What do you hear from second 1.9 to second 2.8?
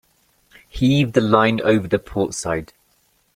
port side.